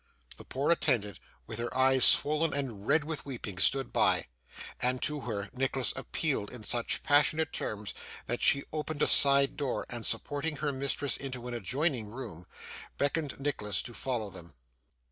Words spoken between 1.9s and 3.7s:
swollen and red with weeping,